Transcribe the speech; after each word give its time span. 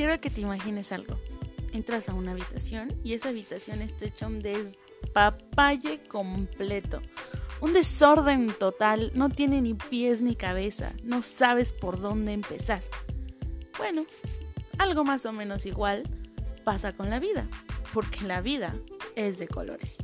Quiero 0.00 0.18
que 0.18 0.30
te 0.30 0.40
imagines 0.40 0.92
algo. 0.92 1.20
Entras 1.74 2.08
a 2.08 2.14
una 2.14 2.30
habitación 2.30 2.88
y 3.04 3.12
esa 3.12 3.28
habitación 3.28 3.82
está 3.82 4.06
hecha 4.06 4.26
un 4.26 4.40
despapalle 4.40 6.02
completo. 6.04 7.02
Un 7.60 7.74
desorden 7.74 8.50
total, 8.58 9.12
no 9.14 9.28
tiene 9.28 9.60
ni 9.60 9.74
pies 9.74 10.22
ni 10.22 10.36
cabeza, 10.36 10.94
no 11.02 11.20
sabes 11.20 11.74
por 11.74 12.00
dónde 12.00 12.32
empezar. 12.32 12.82
Bueno, 13.76 14.06
algo 14.78 15.04
más 15.04 15.26
o 15.26 15.34
menos 15.34 15.66
igual 15.66 16.04
pasa 16.64 16.96
con 16.96 17.10
la 17.10 17.20
vida, 17.20 17.46
porque 17.92 18.22
la 18.22 18.40
vida 18.40 18.74
es 19.16 19.36
de 19.36 19.48
colores. 19.48 19.98